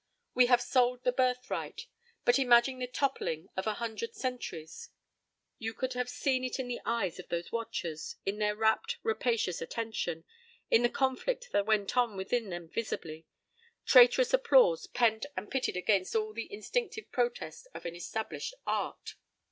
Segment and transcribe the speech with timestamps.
[0.33, 1.85] We have sold the birthright.
[2.25, 4.89] But imagine the toppling of a hundred centuries!
[5.59, 9.61] You could have seen it in the eyes of those watchers, in their rapt, rapacious
[9.61, 10.23] attention,
[10.71, 13.27] in the conflict that went on within them visibly;
[13.85, 19.13] traitorous applause pent and pitted against all the instinctive protest of an established art.